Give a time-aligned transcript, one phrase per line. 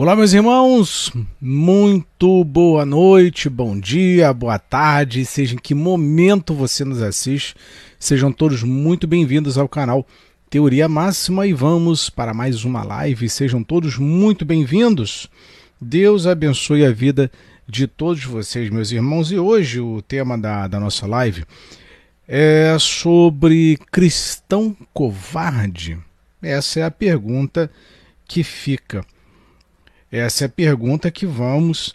[0.00, 1.10] Olá, meus irmãos,
[1.40, 7.56] muito boa noite, bom dia, boa tarde, seja em que momento você nos assiste,
[7.98, 10.06] sejam todos muito bem-vindos ao canal
[10.48, 15.28] Teoria Máxima e vamos para mais uma live, sejam todos muito bem-vindos.
[15.80, 17.28] Deus abençoe a vida
[17.66, 21.44] de todos vocês, meus irmãos, e hoje o tema da, da nossa live
[22.28, 25.98] é sobre cristão covarde.
[26.40, 27.68] Essa é a pergunta
[28.28, 29.04] que fica.
[30.10, 31.94] Essa é a pergunta que vamos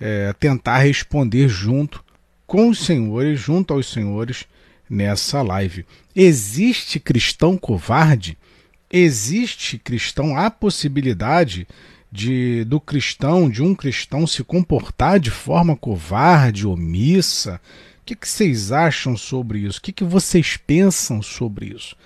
[0.00, 2.04] é, tentar responder junto
[2.46, 4.44] com os senhores, junto aos senhores,
[4.90, 5.86] nessa live.
[6.14, 8.36] Existe cristão covarde?
[8.90, 11.66] Existe cristão, há possibilidade
[12.10, 17.58] de do cristão, de um cristão se comportar de forma covarde, omissa?
[18.02, 19.78] O que, que vocês acham sobre isso?
[19.78, 21.96] O que, que vocês pensam sobre isso?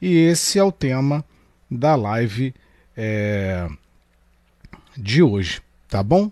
[0.00, 1.24] E esse é o tema
[1.68, 2.54] da live
[2.96, 3.68] é,
[4.98, 6.30] de hoje, tá bom?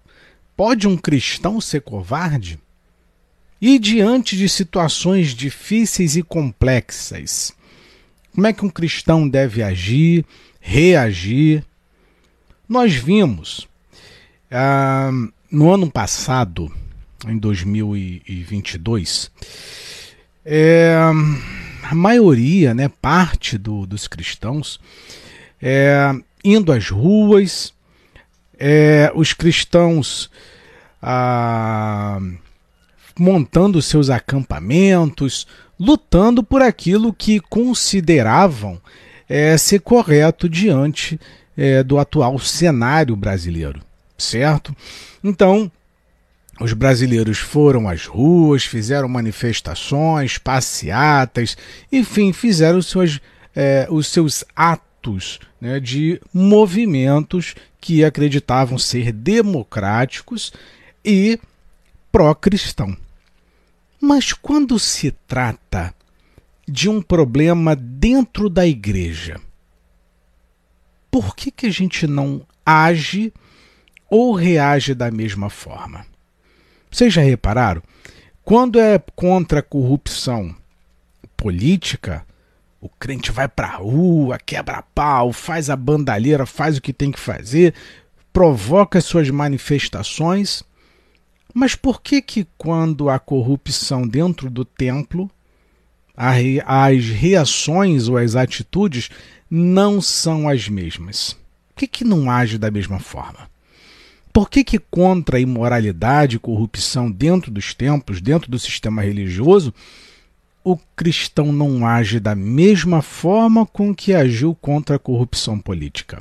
[0.56, 2.58] Pode um cristão ser covarde?
[3.60, 7.52] E diante de situações difíceis e complexas,
[8.34, 10.24] como é que um cristão deve agir,
[10.60, 11.64] reagir?
[12.68, 13.66] Nós vimos
[14.50, 15.10] ah,
[15.50, 16.70] no ano passado,
[17.26, 19.30] em 2022,
[20.44, 20.94] é,
[21.82, 24.78] a maioria, né, parte do, dos cristãos,
[25.60, 26.12] é,
[26.44, 27.72] indo às ruas,
[28.58, 30.30] é, os cristãos
[31.02, 32.18] ah,
[33.18, 35.46] montando seus acampamentos,
[35.78, 38.80] lutando por aquilo que consideravam
[39.28, 41.20] é, ser correto diante
[41.56, 43.80] é, do atual cenário brasileiro,
[44.16, 44.74] certo?
[45.22, 45.70] Então,
[46.60, 51.56] os brasileiros foram às ruas, fizeram manifestações, passeatas,
[51.92, 53.20] enfim, fizeram seus,
[53.54, 54.86] é, os seus atos
[55.60, 60.52] né, de movimentos que acreditavam ser democráticos
[61.04, 61.38] e
[62.10, 62.96] pró-cristão.
[64.00, 65.94] Mas quando se trata
[66.66, 69.40] de um problema dentro da igreja,
[71.10, 73.32] por que, que a gente não age
[74.10, 76.04] ou reage da mesma forma?
[76.90, 77.82] Vocês já repararam?
[78.42, 80.54] Quando é contra a corrupção
[81.36, 82.25] política,
[82.86, 87.10] o crente vai para a rua, quebra pau, faz a bandalheira, faz o que tem
[87.10, 87.74] que fazer,
[88.32, 90.62] provoca suas manifestações.
[91.52, 95.28] Mas por que que quando há corrupção dentro do templo,
[96.16, 99.10] as reações ou as atitudes
[99.50, 101.36] não são as mesmas?
[101.74, 103.50] Por que, que não age da mesma forma?
[104.32, 109.74] Por que, que contra a imoralidade e corrupção dentro dos templos, dentro do sistema religioso,
[110.68, 116.20] o cristão não age da mesma forma com que agiu contra a corrupção política?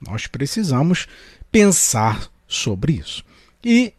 [0.00, 1.06] Nós precisamos
[1.48, 3.24] pensar sobre isso.
[3.64, 3.94] E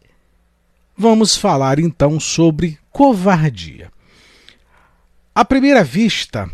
[0.97, 3.89] vamos falar então sobre covardia.
[5.33, 6.51] À primeira vista,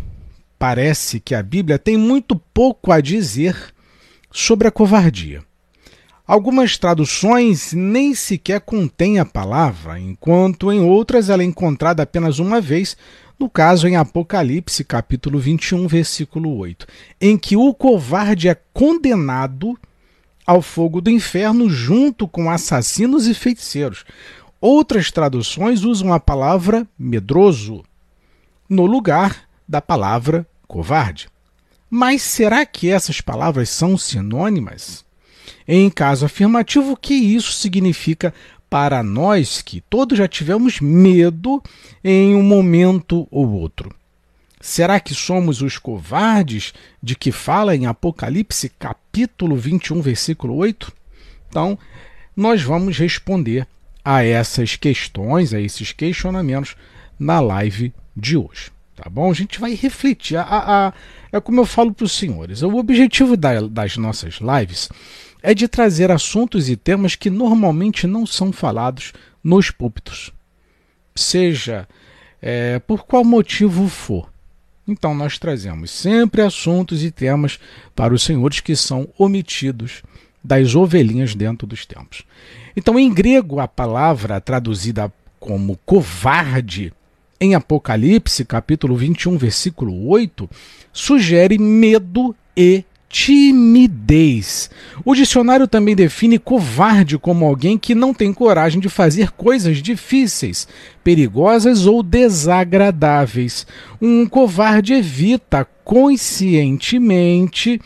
[0.59, 3.74] parece que a Bíblia tem muito pouco a dizer
[4.30, 5.44] sobre a covardia.
[6.25, 12.61] Algumas traduções nem sequer contêm a palavra, enquanto em outras ela é encontrada apenas uma
[12.61, 12.95] vez,
[13.38, 16.88] no caso em Apocalipse, capítulo 21, versículo 8,
[17.19, 19.78] em que o covarde é condenado
[20.47, 24.06] ao fogo do inferno junto com assassinos e feiticeiros.
[24.62, 27.83] Outras traduções usam a palavra medroso
[28.69, 31.28] no lugar da palavra covarde.
[31.89, 35.03] Mas será que essas palavras são sinônimas?
[35.67, 38.33] Em caso afirmativo, o que isso significa
[38.69, 41.61] para nós que todos já tivemos medo
[42.03, 43.93] em um momento ou outro?
[44.59, 50.91] Será que somos os covardes de que fala em Apocalipse capítulo 21, versículo 8?
[51.49, 51.77] Então,
[52.35, 53.67] nós vamos responder
[54.03, 56.75] a essas questões, a esses questionamentos
[57.19, 58.71] na live de hoje.
[58.95, 59.29] Tá bom?
[59.29, 60.37] A gente vai refletir.
[60.37, 60.93] A, a, a
[61.31, 64.89] é como eu falo para os senhores: o objetivo da, das nossas lives
[65.44, 69.12] é de trazer assuntos e temas que normalmente não são falados
[69.44, 70.31] nos púlpitos,
[71.13, 71.86] seja
[72.42, 74.31] é, por qual motivo for.
[74.88, 77.60] Então, nós trazemos sempre assuntos e temas
[77.94, 80.01] para os senhores que são omitidos
[80.42, 82.24] das ovelhinhas dentro dos templos.
[82.75, 86.94] Então, em grego, a palavra traduzida como covarde
[87.40, 90.50] em Apocalipse, capítulo 21, versículo 8,
[90.92, 94.69] sugere medo e timidez.
[95.06, 100.68] O dicionário também define covarde como alguém que não tem coragem de fazer coisas difíceis,
[101.04, 103.68] perigosas ou desagradáveis.
[104.01, 107.80] Um covarde evita conscientemente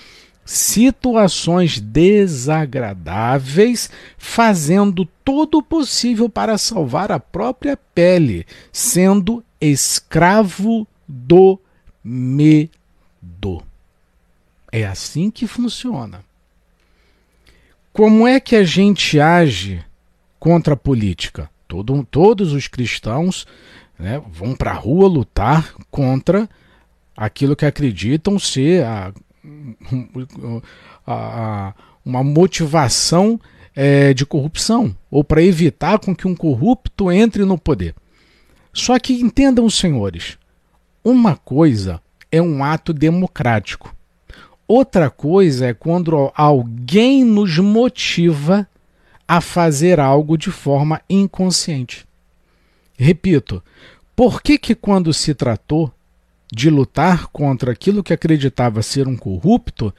[0.46, 11.60] situações desagradáveis, fazendo todo o possível para salvar a própria pele, sendo escravo do
[12.02, 12.77] medo.
[14.72, 16.24] É assim que funciona.
[17.94, 19.84] Como é que a gente age
[20.40, 21.50] contra a política?
[21.68, 23.46] Todo, todos os cristãos
[23.98, 26.50] né, vão para a rua lutar contra
[27.16, 29.12] aquilo que acreditam ser a
[31.06, 31.74] a, a,
[32.04, 33.40] uma motivação
[33.76, 37.96] é, de corrupção, ou para evitar com que um corrupto entre no poder.
[38.74, 40.38] Só que entendam, senhores,
[41.04, 43.96] uma coisa é um ato democrático.
[44.68, 48.68] Outra coisa é quando alguém nos motiva
[49.28, 52.06] a fazer algo de forma inconsciente.
[52.98, 53.64] Repito,
[54.16, 55.94] por que que quando se tratou
[56.52, 59.94] de lutar contra aquilo que acreditava ser um corrupto,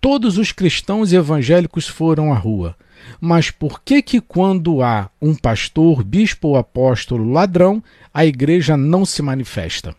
[0.00, 2.76] todos os cristãos evangélicos foram à rua.
[3.20, 9.04] Mas por que que quando há um pastor, bispo ou apóstolo ladrão, a igreja não
[9.04, 9.94] se manifesta?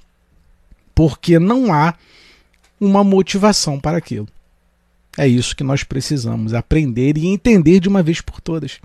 [0.93, 1.93] Porque não há
[2.79, 4.27] uma motivação para aquilo.
[5.17, 8.79] É isso que nós precisamos aprender e entender de uma vez por todas.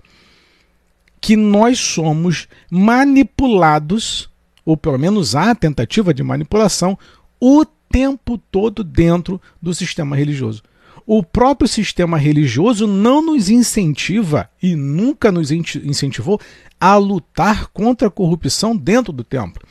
[1.19, 4.31] Que nós somos manipulados
[4.65, 6.97] ou pelo menos há tentativa de manipulação,
[7.39, 10.63] o tempo todo dentro do sistema religioso.
[11.05, 16.39] O próprio sistema religioso não nos incentiva e nunca nos incentivou
[16.79, 19.61] a lutar contra a corrupção dentro do templo.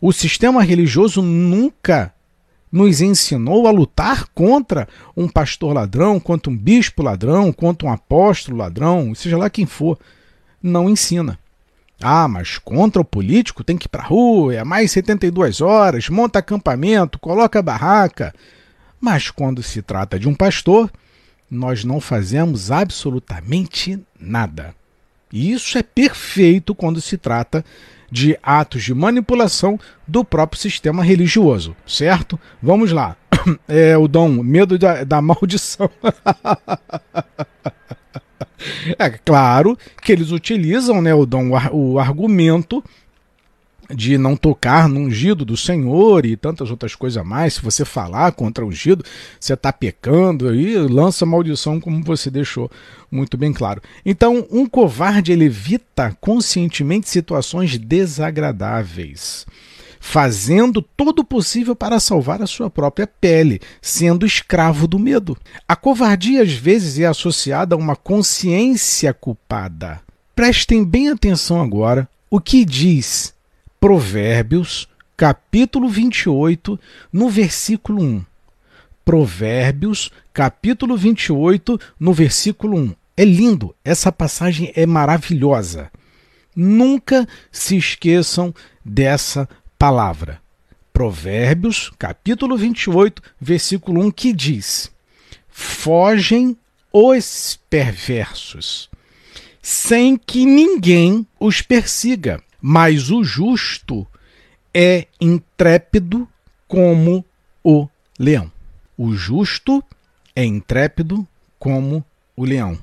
[0.00, 2.14] O sistema religioso nunca
[2.70, 4.86] nos ensinou a lutar contra
[5.16, 9.98] um pastor ladrão, contra um bispo ladrão, contra um apóstolo ladrão, seja lá quem for.
[10.62, 11.38] Não ensina.
[12.02, 16.38] Ah, mas contra o político tem que ir para rua, é mais 72 horas, monta
[16.38, 18.34] acampamento, coloca barraca.
[19.00, 20.90] Mas quando se trata de um pastor,
[21.50, 24.74] nós não fazemos absolutamente nada.
[25.32, 27.64] E isso é perfeito quando se trata
[28.10, 32.38] de atos de manipulação do próprio sistema religioso, certo?
[32.62, 33.16] Vamos lá.
[33.66, 35.88] É o dom, medo da, da maldição.
[38.98, 42.84] É claro que eles utilizam né, o, dom, o argumento
[43.94, 47.54] de não tocar no ungido do Senhor e tantas outras coisas mais.
[47.54, 49.04] Se você falar contra o ungido,
[49.38, 52.70] você está pecando e lança maldição, como você deixou
[53.10, 53.82] muito bem claro.
[54.04, 59.46] Então, um covarde ele evita conscientemente situações desagradáveis
[60.02, 65.36] fazendo todo o possível para salvar a sua própria pele, sendo escravo do medo.
[65.68, 70.00] A covardia às vezes é associada a uma consciência culpada.
[70.34, 73.34] Prestem bem atenção agora o que diz
[73.80, 74.86] Provérbios,
[75.16, 76.78] capítulo 28,
[77.10, 78.24] no versículo 1.
[79.02, 82.94] Provérbios, capítulo 28, no versículo 1.
[83.16, 85.90] É lindo, essa passagem é maravilhosa.
[86.54, 88.54] Nunca se esqueçam
[88.84, 89.48] dessa
[89.78, 90.42] palavra.
[90.92, 94.92] Provérbios, capítulo 28, versículo 1, que diz:
[95.48, 96.54] Fogem
[96.92, 98.90] os perversos,
[99.62, 104.06] sem que ninguém os persiga, mas o justo
[104.72, 106.28] é intrépido
[106.68, 107.24] como
[107.62, 108.50] o leão.
[108.96, 109.82] O justo
[110.34, 111.26] é intrépido
[111.58, 112.04] como
[112.36, 112.78] o leão.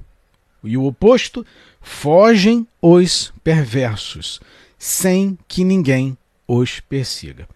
[0.63, 1.45] E o oposto,
[1.81, 4.42] fogem os perversos,
[4.78, 7.47] sem que ninguém os persiga.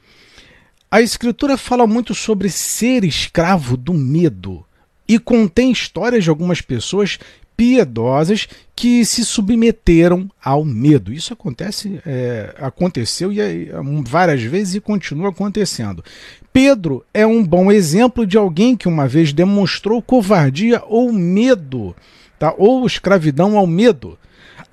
[0.89, 4.65] A Escritura fala muito sobre ser escravo do medo
[5.07, 7.19] e contém histórias de algumas pessoas
[7.62, 11.13] piedosas que se submeteram ao medo.
[11.13, 13.68] Isso acontece, é, aconteceu e é,
[14.03, 16.03] várias vezes e continua acontecendo.
[16.51, 21.96] Pedro é um bom exemplo de alguém que uma vez demonstrou covardia ou medo,
[22.39, 22.51] tá?
[22.58, 24.18] ou escravidão ao medo.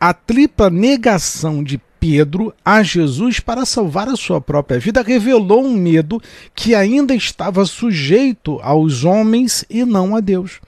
[0.00, 5.74] A tripla negação de Pedro a Jesus para salvar a sua própria vida revelou um
[5.74, 6.22] medo
[6.54, 10.58] que ainda estava sujeito aos homens e não a Deus.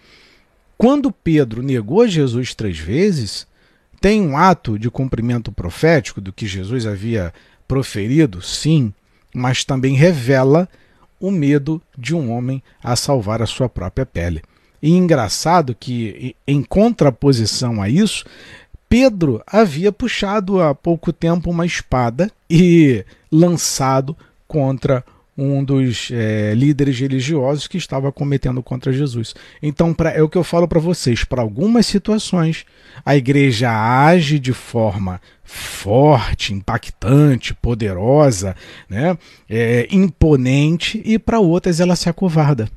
[0.80, 3.46] Quando Pedro negou Jesus três vezes,
[4.00, 7.34] tem um ato de cumprimento profético do que Jesus havia
[7.68, 8.90] proferido, sim,
[9.34, 10.66] mas também revela
[11.20, 14.40] o medo de um homem a salvar a sua própria pele.
[14.80, 18.24] E engraçado que, em contraposição a isso,
[18.88, 24.16] Pedro havia puxado há pouco tempo uma espada e lançado
[24.48, 25.04] contra
[25.36, 29.34] um dos é, líderes religiosos que estava cometendo contra Jesus.
[29.62, 32.64] Então, pra, é o que eu falo para vocês: para algumas situações,
[33.04, 38.54] a igreja age de forma forte, impactante, poderosa,
[38.88, 39.18] né,
[39.48, 42.68] é, imponente, e para outras ela se acovarda.